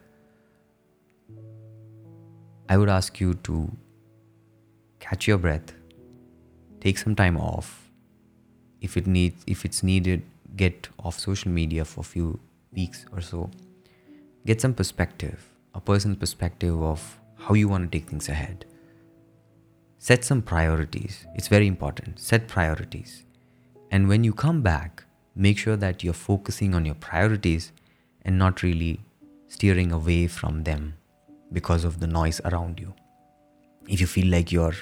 I 2.69 2.77
would 2.77 2.89
ask 2.89 3.21
you 3.21 3.35
to 3.45 3.71
catch 5.01 5.27
your 5.27 5.39
breath, 5.39 5.73
take 6.81 6.99
some 6.99 7.15
time 7.15 7.37
off. 7.39 7.91
If 8.81 8.97
it 8.97 9.07
needs 9.07 9.43
if 9.47 9.65
it's 9.65 9.83
needed, 9.83 10.23
get 10.57 10.89
off 11.03 11.19
social 11.19 11.51
media 11.51 11.85
for 11.85 12.01
a 12.01 12.05
few 12.05 12.39
weeks 12.73 13.07
or 13.13 13.21
so. 13.21 13.51
Get 14.45 14.61
some 14.61 14.75
perspective 14.75 15.52
a 15.75 15.81
person's 15.81 16.17
perspective 16.17 16.81
of 16.83 17.21
how 17.39 17.55
you 17.55 17.69
want 17.69 17.91
to 17.91 17.99
take 17.99 18.09
things 18.09 18.29
ahead. 18.29 18.65
Set 19.99 20.25
some 20.25 20.43
priorities. 20.43 21.27
It's 21.35 21.49
very 21.49 21.67
important. 21.67 22.19
Set 22.19 22.49
priorities. 22.49 23.25
And 23.91 24.09
when 24.09 24.25
you 24.25 24.33
come 24.33 24.63
back, 24.63 25.05
make 25.35 25.59
sure 25.59 25.77
that 25.77 26.03
you're 26.03 26.13
focusing 26.13 26.75
on 26.75 26.85
your 26.85 26.95
priorities 26.97 27.73
and 28.23 28.39
not 28.39 28.63
really 28.63 29.01
steering 29.49 29.93
away 29.93 30.27
from 30.27 30.65
them 30.65 30.95
because 31.53 31.85
of 31.85 32.01
the 32.01 32.07
noise 32.07 32.41
around 32.45 32.81
you. 32.81 32.95
If 33.89 34.01
you 34.01 34.07
feel 34.07 34.29
like 34.29 34.51
you're 34.51 34.75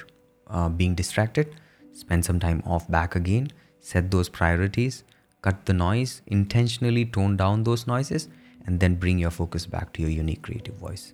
uh, 0.47 0.69
being 0.69 0.95
distracted, 0.95 1.55
spend 1.93 2.25
some 2.25 2.39
time 2.39 2.63
off 2.65 2.89
back 2.89 3.15
again, 3.15 3.51
set 3.79 4.11
those 4.11 4.29
priorities, 4.29 5.03
cut 5.41 5.65
the 5.65 5.73
noise, 5.73 6.21
intentionally 6.27 7.05
tone 7.05 7.35
down 7.35 7.63
those 7.63 7.87
noises, 7.87 8.29
and 8.65 8.79
then 8.79 8.95
bring 8.95 9.17
your 9.17 9.31
focus 9.31 9.65
back 9.65 9.93
to 9.93 10.01
your 10.01 10.11
unique 10.11 10.41
creative 10.41 10.75
voice. 10.75 11.13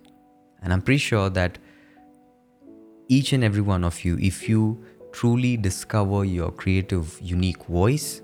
And 0.62 0.72
I'm 0.72 0.82
pretty 0.82 0.98
sure 0.98 1.30
that 1.30 1.58
each 3.08 3.32
and 3.32 3.42
every 3.42 3.62
one 3.62 3.84
of 3.84 4.04
you, 4.04 4.18
if 4.20 4.48
you 4.48 4.84
truly 5.12 5.56
discover 5.56 6.24
your 6.24 6.50
creative, 6.50 7.18
unique 7.20 7.64
voice, 7.64 8.20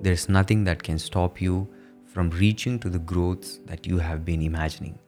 there's 0.00 0.28
nothing 0.28 0.64
that 0.64 0.82
can 0.82 0.98
stop 0.98 1.40
you 1.40 1.68
from 2.06 2.30
reaching 2.30 2.78
to 2.80 2.88
the 2.88 2.98
growths 2.98 3.58
that 3.66 3.86
you 3.86 3.98
have 3.98 4.24
been 4.24 4.42
imagining. 4.42 4.98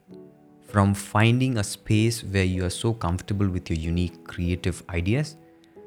From 0.67 0.95
finding 0.95 1.59
a 1.59 1.65
space 1.65 2.23
where 2.23 2.45
you 2.45 2.65
are 2.65 2.71
so 2.71 2.93
comfortable 2.93 3.49
with 3.49 3.71
your 3.71 3.79
unique 3.79 4.25
creative 4.25 4.83
ideas 4.91 5.37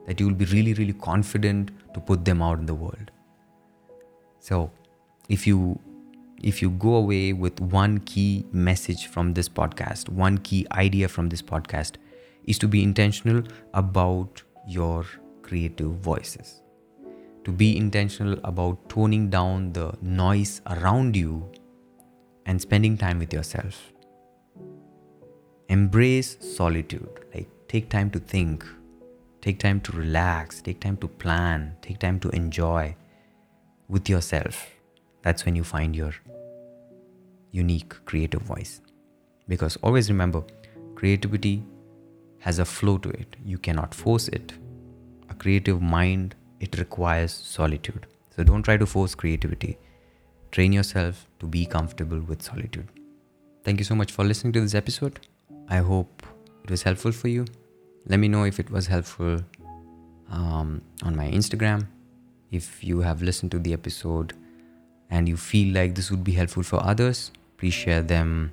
that 0.07 0.19
you 0.19 0.27
will 0.27 0.35
be 0.35 0.45
really, 0.45 0.73
really 0.73 0.93
confident 0.93 1.71
to 1.93 1.99
put 1.99 2.25
them 2.25 2.41
out 2.41 2.59
in 2.59 2.65
the 2.65 2.73
world. 2.73 3.11
So, 4.39 4.71
if 5.29 5.47
you 5.47 5.79
if 6.43 6.61
you 6.61 6.69
go 6.71 6.95
away 6.95 7.31
with 7.31 7.59
one 7.61 7.99
key 7.99 8.45
message 8.51 9.07
from 9.07 9.33
this 9.33 9.47
podcast, 9.47 10.09
one 10.09 10.37
key 10.39 10.67
idea 10.73 11.07
from 11.07 11.29
this 11.29 11.41
podcast, 11.41 11.93
is 12.43 12.59
to 12.59 12.67
be 12.67 12.83
intentional 12.83 13.43
about 13.73 14.43
your 14.67 15.05
creative 15.41 15.91
voices. 15.93 16.61
To 17.45 17.51
be 17.51 17.77
intentional 17.77 18.37
about 18.43 18.89
toning 18.89 19.29
down 19.29 19.71
the 19.71 19.93
noise 20.01 20.61
around 20.67 21.15
you 21.15 21.49
and 22.45 22.61
spending 22.61 22.97
time 22.97 23.19
with 23.19 23.33
yourself. 23.33 23.93
Embrace 25.69 26.37
solitude. 26.41 27.25
Like, 27.33 27.49
take 27.69 27.89
time 27.89 28.09
to 28.11 28.19
think, 28.19 28.65
take 29.41 29.59
time 29.59 29.79
to 29.81 29.93
relax, 29.93 30.61
take 30.61 30.81
time 30.81 30.97
to 30.97 31.07
plan, 31.07 31.77
take 31.81 31.99
time 31.99 32.19
to 32.19 32.29
enjoy 32.29 32.95
with 33.87 34.09
yourself. 34.09 34.72
That's 35.23 35.45
when 35.45 35.55
you 35.55 35.63
find 35.63 35.95
your 35.95 36.13
unique 37.51 37.93
creative 38.05 38.41
voice. 38.41 38.81
Because 39.47 39.77
always 39.77 40.09
remember, 40.09 40.43
creativity 40.95 41.63
has 42.39 42.59
a 42.59 42.65
flow 42.65 42.97
to 42.97 43.09
it. 43.09 43.35
You 43.43 43.57
cannot 43.57 43.93
force 43.93 44.27
it. 44.27 44.53
A 45.29 45.33
creative 45.33 45.81
mind, 45.81 46.35
it 46.59 46.77
requires 46.77 47.31
solitude. 47.31 48.05
So 48.35 48.43
don't 48.43 48.63
try 48.63 48.77
to 48.77 48.85
force 48.85 49.15
creativity. 49.15 49.77
Train 50.51 50.73
yourself 50.73 51.27
to 51.39 51.47
be 51.47 51.65
comfortable 51.65 52.19
with 52.19 52.41
solitude. 52.41 52.87
Thank 53.63 53.79
you 53.79 53.85
so 53.85 53.95
much 53.95 54.11
for 54.11 54.25
listening 54.25 54.53
to 54.53 54.61
this 54.61 54.75
episode. 54.75 55.19
I 55.69 55.77
hope 55.77 56.23
it 56.63 56.69
was 56.69 56.83
helpful 56.83 57.11
for 57.11 57.29
you. 57.29 57.45
Let 58.07 58.19
me 58.19 58.27
know 58.27 58.43
if 58.43 58.59
it 58.59 58.69
was 58.69 58.87
helpful 58.87 59.39
um, 60.29 60.81
on 61.03 61.15
my 61.15 61.29
Instagram. 61.29 61.87
If 62.51 62.83
you 62.83 62.99
have 62.99 63.21
listened 63.21 63.51
to 63.51 63.59
the 63.59 63.73
episode 63.73 64.33
and 65.13 65.29
you 65.29 65.37
feel 65.37 65.73
like 65.75 65.93
this 65.93 66.09
would 66.09 66.23
be 66.23 66.31
helpful 66.31 66.63
for 66.63 66.83
others, 66.83 67.31
please 67.57 67.73
share 67.73 68.01
them 68.01 68.51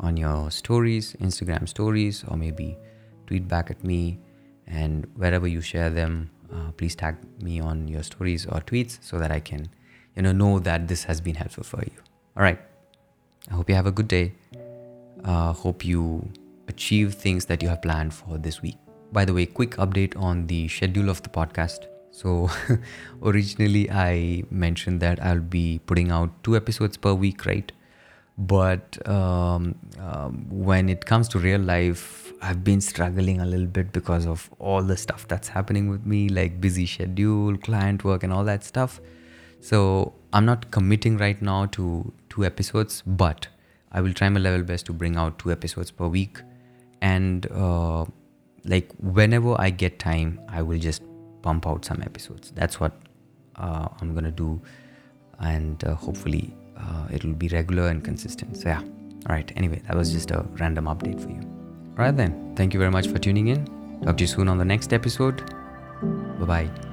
on 0.00 0.16
your 0.16 0.50
stories, 0.50 1.14
Instagram 1.20 1.68
stories, 1.68 2.24
or 2.26 2.36
maybe 2.36 2.76
tweet 3.28 3.46
back 3.46 3.70
at 3.70 3.84
me. 3.84 4.18
And 4.66 5.06
wherever 5.14 5.46
you 5.46 5.60
share 5.60 5.88
them, 5.88 6.30
uh, 6.52 6.72
please 6.72 6.96
tag 6.96 7.16
me 7.40 7.60
on 7.60 7.86
your 7.86 8.02
stories 8.02 8.44
or 8.46 8.60
tweets 8.60 8.98
so 9.00 9.18
that 9.18 9.30
I 9.30 9.38
can, 9.38 9.68
you 10.16 10.22
know, 10.22 10.32
know 10.32 10.58
that 10.58 10.88
this 10.88 11.04
has 11.04 11.20
been 11.20 11.36
helpful 11.36 11.62
for 11.62 11.80
you. 11.84 12.02
All 12.36 12.42
right. 12.42 12.58
I 13.48 13.54
hope 13.54 13.68
you 13.68 13.76
have 13.76 13.86
a 13.86 13.92
good 13.92 14.08
day. 14.08 14.32
Uh, 15.24 15.52
hope 15.52 15.84
you 15.84 16.28
achieve 16.66 17.14
things 17.14 17.44
that 17.44 17.62
you 17.62 17.68
have 17.68 17.82
planned 17.82 18.12
for 18.12 18.36
this 18.36 18.60
week. 18.60 18.78
By 19.12 19.24
the 19.24 19.32
way, 19.32 19.46
quick 19.46 19.76
update 19.76 20.16
on 20.16 20.48
the 20.48 20.66
schedule 20.66 21.08
of 21.08 21.22
the 21.22 21.28
podcast. 21.28 21.86
So, 22.10 22.50
originally 23.22 23.90
I 23.90 24.44
mentioned 24.50 25.00
that 25.00 25.22
I'll 25.22 25.40
be 25.40 25.80
putting 25.86 26.10
out 26.10 26.42
two 26.42 26.56
episodes 26.56 26.96
per 26.96 27.14
week, 27.14 27.46
right? 27.46 27.70
but 28.40 29.06
um, 29.06 29.74
um, 29.98 30.46
when 30.48 30.88
it 30.88 31.04
comes 31.04 31.28
to 31.28 31.38
real 31.38 31.60
life 31.60 32.32
i've 32.40 32.64
been 32.64 32.80
struggling 32.80 33.38
a 33.38 33.44
little 33.44 33.66
bit 33.66 33.92
because 33.92 34.26
of 34.26 34.48
all 34.58 34.82
the 34.82 34.96
stuff 34.96 35.28
that's 35.28 35.48
happening 35.48 35.90
with 35.90 36.06
me 36.06 36.28
like 36.30 36.58
busy 36.58 36.86
schedule 36.86 37.56
client 37.58 38.02
work 38.02 38.22
and 38.22 38.32
all 38.32 38.42
that 38.42 38.64
stuff 38.64 38.98
so 39.60 40.14
i'm 40.32 40.46
not 40.46 40.70
committing 40.70 41.18
right 41.18 41.42
now 41.42 41.66
to 41.66 42.10
two 42.30 42.42
episodes 42.42 43.02
but 43.06 43.46
i 43.92 44.00
will 44.00 44.14
try 44.14 44.28
my 44.30 44.40
level 44.40 44.62
best 44.62 44.86
to 44.86 44.92
bring 44.94 45.16
out 45.16 45.38
two 45.38 45.52
episodes 45.52 45.90
per 45.90 46.08
week 46.08 46.40
and 47.02 47.46
uh, 47.52 48.06
like 48.64 48.90
whenever 49.00 49.54
i 49.60 49.68
get 49.68 49.98
time 49.98 50.40
i 50.48 50.62
will 50.62 50.78
just 50.78 51.02
pump 51.42 51.66
out 51.66 51.84
some 51.84 52.02
episodes 52.02 52.52
that's 52.52 52.78
what 52.80 52.92
uh, 53.56 53.88
i'm 54.00 54.14
gonna 54.14 54.30
do 54.30 54.60
and 55.40 55.84
uh, 55.84 55.94
hopefully 55.94 56.54
uh, 56.80 57.06
it'll 57.12 57.32
be 57.32 57.48
regular 57.48 57.88
and 57.88 58.02
consistent. 58.04 58.56
So, 58.56 58.68
yeah. 58.68 58.80
All 58.80 59.34
right. 59.34 59.50
Anyway, 59.56 59.82
that 59.86 59.96
was 59.96 60.12
just 60.12 60.30
a 60.30 60.44
random 60.58 60.86
update 60.86 61.20
for 61.20 61.28
you. 61.28 61.40
All 61.98 62.04
right, 62.04 62.16
then. 62.16 62.54
Thank 62.56 62.72
you 62.72 62.80
very 62.80 62.90
much 62.90 63.08
for 63.08 63.18
tuning 63.18 63.48
in. 63.48 63.66
Talk 64.02 64.16
to 64.16 64.24
you 64.24 64.28
soon 64.28 64.48
on 64.48 64.58
the 64.58 64.64
next 64.64 64.92
episode. 64.92 65.46
Bye 66.38 66.46
bye. 66.46 66.89